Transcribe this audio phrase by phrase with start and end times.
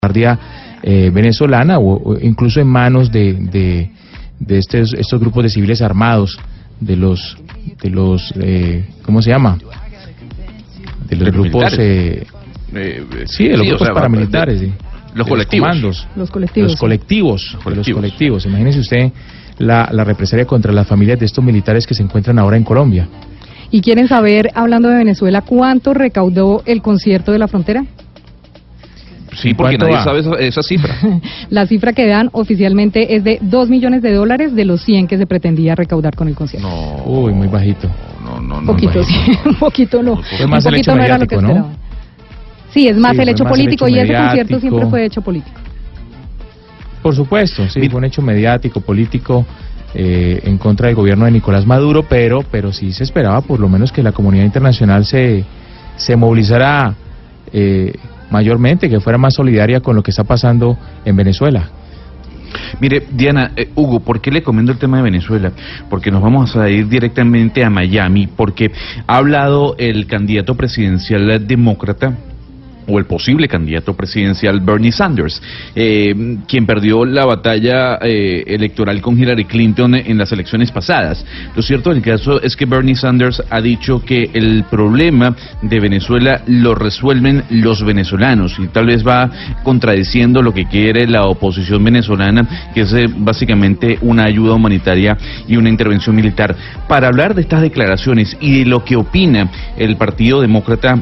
[0.00, 0.38] Guardia
[0.80, 3.90] eh, venezolana o, o incluso en manos de, de,
[4.38, 6.38] de estos, estos grupos de civiles armados,
[6.78, 7.36] de los,
[7.82, 9.58] de los eh, ¿cómo se llama?
[11.08, 11.78] De los grupos, militares.
[11.80, 12.26] eh,
[12.74, 14.60] Eh, sí, de los sí, o grupos sea, paramilitares.
[14.60, 14.72] de-
[15.16, 16.06] los colectivos.
[16.14, 17.52] Los colectivos, Los colectivos.
[17.54, 17.96] Los colectivos.
[17.96, 18.46] colectivos.
[18.46, 19.10] Imagínese usted
[19.58, 23.08] la, la represalia contra las familias de estos militares que se encuentran ahora en Colombia.
[23.72, 27.84] ¿Y quieren saber, hablando de Venezuela, cuánto recaudó el concierto de la frontera?
[29.40, 30.04] Sí, porque ¿Cuánto nadie va?
[30.04, 30.94] sabe esa, esa cifra.
[31.50, 35.16] La cifra que dan oficialmente es de 2 millones de dólares de los 100 que
[35.16, 36.68] se pretendía recaudar con el concierto.
[36.68, 37.04] No.
[37.04, 37.88] Uy, muy bajito.
[38.24, 38.72] No, no, Un no.
[38.72, 40.16] poquito, sí, un poquito no.
[40.16, 41.48] Fue un más el poquito hecho no era lo que mediático, ¿no?
[41.68, 41.88] esperaban.
[42.72, 44.86] Sí, es más Sí, el fue hecho más el político hecho y ese concierto siempre
[44.86, 45.60] fue hecho político.
[47.02, 49.46] Por supuesto, sí, fue un hecho mediático, político,
[49.94, 53.68] eh, en contra del gobierno de Nicolás Maduro, pero, pero sí se esperaba por lo
[53.68, 55.44] menos que la comunidad internacional se,
[55.96, 56.94] se movilizara
[57.52, 57.94] eh,
[58.30, 61.68] mayormente, que fuera más solidaria con lo que está pasando en Venezuela.
[62.80, 65.52] Mire, Diana, eh, Hugo, ¿por qué le comento el tema de Venezuela?
[65.90, 68.70] Porque nos vamos a ir directamente a Miami, porque
[69.06, 72.16] ha hablado el candidato presidencial demócrata
[72.88, 75.40] o el posible candidato presidencial Bernie Sanders,
[75.74, 76.14] eh,
[76.48, 81.24] quien perdió la batalla eh, electoral con Hillary Clinton en las elecciones pasadas.
[81.54, 86.42] Lo cierto del caso es que Bernie Sanders ha dicho que el problema de Venezuela
[86.46, 89.30] lo resuelven los venezolanos y tal vez va
[89.62, 95.16] contradiciendo lo que quiere la oposición venezolana, que es eh, básicamente una ayuda humanitaria
[95.46, 96.56] y una intervención militar.
[96.88, 100.98] Para hablar de estas declaraciones y de lo que opina el Partido Demócrata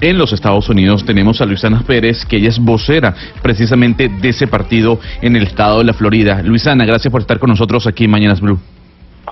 [0.00, 4.46] en los Estados Unidos tenemos a Luisana Pérez, que ella es vocera precisamente de ese
[4.46, 6.42] partido en el estado de la Florida.
[6.42, 8.58] Luisana, gracias por estar con nosotros aquí en Mañanas Blue.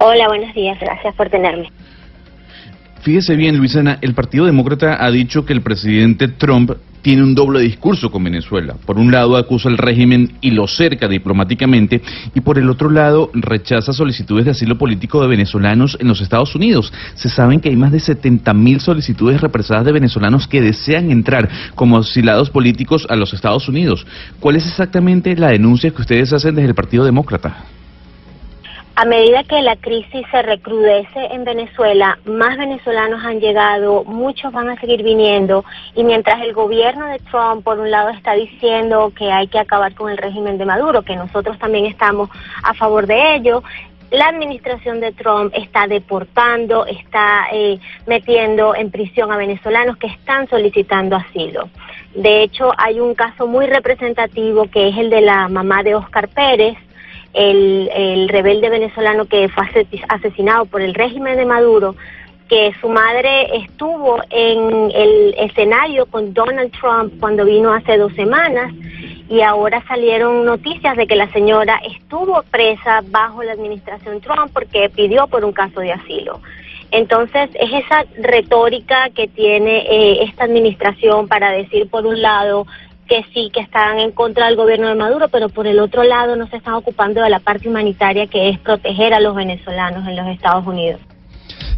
[0.00, 1.68] Hola, buenos días, gracias por tenerme.
[3.02, 6.72] Fíjese bien, Luisana, el Partido Demócrata ha dicho que el presidente Trump
[7.04, 8.76] tiene un doble discurso con Venezuela.
[8.86, 12.00] Por un lado acusa al régimen y lo cerca diplomáticamente
[12.34, 16.54] y por el otro lado rechaza solicitudes de asilo político de venezolanos en los Estados
[16.54, 16.94] Unidos.
[17.14, 21.50] Se saben que hay más de 70 mil solicitudes represadas de venezolanos que desean entrar
[21.74, 24.06] como asilados políticos a los Estados Unidos.
[24.40, 27.66] ¿Cuál es exactamente la denuncia que ustedes hacen desde el Partido Demócrata?
[28.96, 34.68] A medida que la crisis se recrudece en Venezuela, más venezolanos han llegado, muchos van
[34.68, 35.64] a seguir viniendo
[35.96, 39.96] y mientras el gobierno de Trump por un lado está diciendo que hay que acabar
[39.96, 42.30] con el régimen de Maduro, que nosotros también estamos
[42.62, 43.64] a favor de ello,
[44.12, 50.48] la administración de Trump está deportando, está eh, metiendo en prisión a venezolanos que están
[50.48, 51.68] solicitando asilo.
[52.14, 56.28] De hecho, hay un caso muy representativo que es el de la mamá de Oscar
[56.28, 56.76] Pérez,
[57.34, 61.94] el, el rebelde venezolano que fue ase- asesinado por el régimen de Maduro,
[62.48, 68.72] que su madre estuvo en el escenario con Donald Trump cuando vino hace dos semanas
[69.28, 74.90] y ahora salieron noticias de que la señora estuvo presa bajo la administración Trump porque
[74.90, 76.40] pidió por un caso de asilo.
[76.90, 82.66] Entonces, es esa retórica que tiene eh, esta administración para decir, por un lado,
[83.08, 86.36] que sí, que están en contra del gobierno de Maduro, pero por el otro lado
[86.36, 90.16] no se están ocupando de la parte humanitaria que es proteger a los venezolanos en
[90.16, 91.00] los Estados Unidos.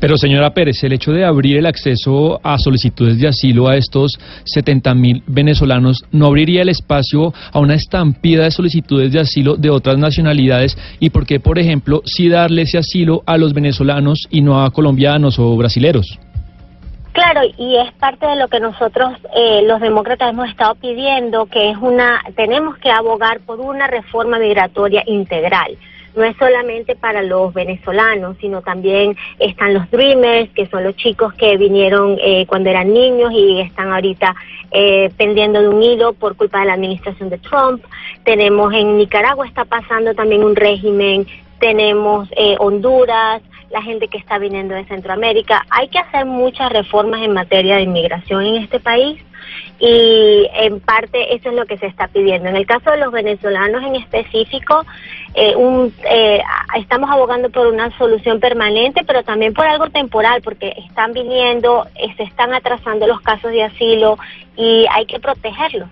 [0.00, 4.18] Pero señora Pérez, el hecho de abrir el acceso a solicitudes de asilo a estos
[4.44, 9.70] 70 mil venezolanos no abriría el espacio a una estampida de solicitudes de asilo de
[9.70, 14.40] otras nacionalidades y por qué, por ejemplo, sí darle ese asilo a los venezolanos y
[14.40, 16.18] no a colombianos o brasileros.
[17.18, 21.70] Claro, y es parte de lo que nosotros eh, los demócratas hemos estado pidiendo, que
[21.70, 25.76] es una, tenemos que abogar por una reforma migratoria integral.
[26.14, 31.34] No es solamente para los venezolanos, sino también están los Dreamers, que son los chicos
[31.34, 34.36] que vinieron eh, cuando eran niños y están ahorita
[34.70, 37.82] eh, pendiendo de un hilo por culpa de la administración de Trump.
[38.22, 41.26] Tenemos en Nicaragua está pasando también un régimen,
[41.58, 45.64] tenemos eh, Honduras, la gente que está viniendo de Centroamérica.
[45.70, 49.22] Hay que hacer muchas reformas en materia de inmigración en este país
[49.78, 52.48] y en parte eso es lo que se está pidiendo.
[52.48, 54.84] En el caso de los venezolanos en específico,
[55.34, 56.42] eh, un, eh,
[56.76, 62.12] estamos abogando por una solución permanente, pero también por algo temporal, porque están viniendo, eh,
[62.16, 64.18] se están atrasando los casos de asilo
[64.56, 65.88] y hay que protegerlos.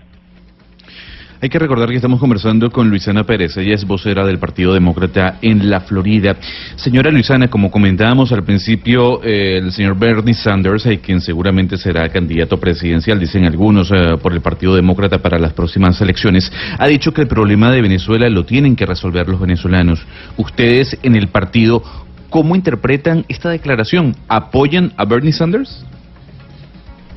[1.39, 5.37] Hay que recordar que estamos conversando con Luisana Pérez, ella es vocera del Partido Demócrata
[5.43, 6.37] en la Florida.
[6.77, 12.09] Señora Luisana, como comentábamos al principio, eh, el señor Bernie Sanders, eh, quien seguramente será
[12.09, 17.13] candidato presidencial, dicen algunos, eh, por el Partido Demócrata para las próximas elecciones, ha dicho
[17.13, 20.01] que el problema de Venezuela lo tienen que resolver los venezolanos.
[20.39, 21.83] Ustedes en el partido,
[22.31, 24.17] ¿cómo interpretan esta declaración?
[24.27, 25.85] ¿Apoyan a Bernie Sanders?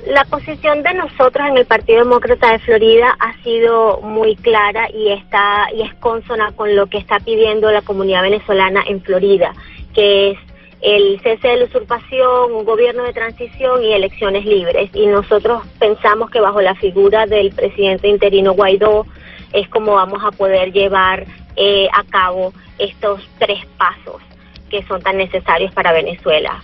[0.10, 5.10] La posición de nosotros en el Partido Demócrata de Florida ha sido muy clara y
[5.10, 9.54] está y es consona con lo que está pidiendo la comunidad venezolana en Florida,
[9.94, 10.40] que es
[10.82, 14.90] el cese de la usurpación, un gobierno de transición y elecciones libres.
[14.96, 19.06] Y nosotros pensamos que bajo la figura del presidente interino Guaidó
[19.54, 24.24] es como vamos a poder llevar eh, a cabo estos tres pasos
[24.72, 26.64] que son tan necesarios para Venezuela.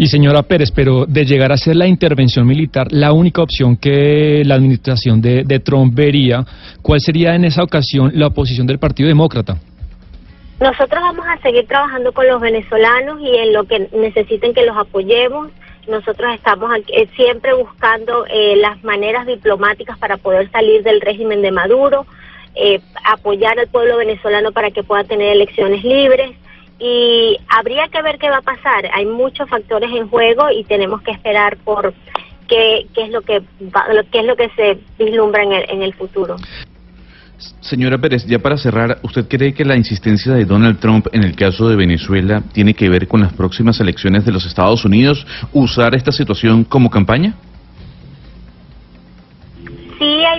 [0.00, 4.44] Y señora Pérez, pero de llegar a ser la intervención militar, la única opción que
[4.46, 6.44] la administración de, Trump vería,
[6.82, 9.56] ¿cuál sería en esa ocasión la oposición del Partido Demócrata?
[10.60, 14.76] Nosotros vamos a seguir trabajando con los venezolanos y en lo que necesiten que los
[14.76, 15.50] apoyemos.
[15.88, 21.50] Nosotros estamos eh, siempre buscando eh, las maneras diplomáticas para poder salir del régimen de
[21.50, 22.06] Maduro,
[22.54, 26.36] eh, apoyar al pueblo venezolano para que pueda tener elecciones libres
[26.78, 28.88] y habría que ver qué va a pasar.
[28.94, 31.92] Hay muchos factores en juego y tenemos que esperar por
[32.48, 33.40] qué, qué es lo que
[33.74, 36.36] va- qué es lo que se vislumbra en el, en el futuro.
[37.60, 41.36] Señora Pérez, ya para cerrar, ¿usted cree que la insistencia de Donald Trump en el
[41.36, 45.24] caso de Venezuela tiene que ver con las próximas elecciones de los Estados Unidos?
[45.52, 47.34] ¿Usar esta situación como campaña?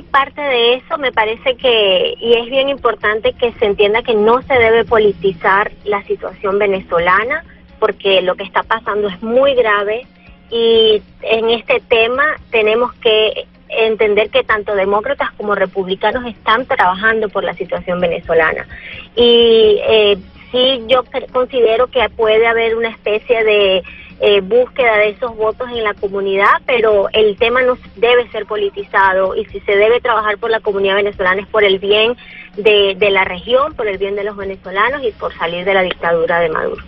[0.09, 4.41] Parte de eso, me parece que, y es bien importante que se entienda que no
[4.41, 7.43] se debe politizar la situación venezolana,
[7.79, 10.05] porque lo que está pasando es muy grave
[10.51, 17.43] y en este tema tenemos que entender que tanto demócratas como republicanos están trabajando por
[17.43, 18.67] la situación venezolana.
[19.15, 20.17] Y eh,
[20.51, 23.83] sí yo considero que puede haber una especie de
[24.19, 29.35] eh, búsqueda de esos votos en la comunidad, pero el tema no debe ser politizado
[29.35, 32.15] y si se debe trabajar por la comunidad venezolana es por el bien
[32.57, 35.83] de, de la región, por el bien de los venezolanos y por salir de la
[35.83, 36.83] dictadura de Maduro.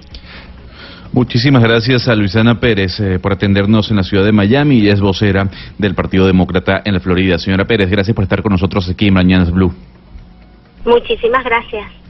[1.13, 5.01] Muchísimas gracias a Luisana Pérez eh, por atendernos en la ciudad de Miami y es
[5.01, 7.38] vocera del Partido Demócrata en la Florida.
[7.38, 9.74] Señora Pérez, gracias por estar con nosotros aquí en Mañanas Blue.
[10.86, 12.00] Muchísimas gracias.